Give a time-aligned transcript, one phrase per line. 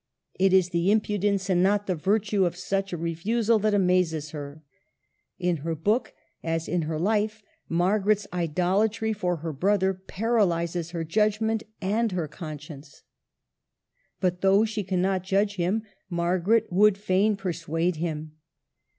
[0.39, 4.63] It is the impudence and not the virtue of such a refusal that amazes her.
[5.37, 6.11] In her book,
[6.43, 13.03] as in her life, Margaret's idolatry for her brother paralyzes her judgment and her conscience.
[14.19, 18.31] But though she cannot judge him, Margaret would fain persuade him.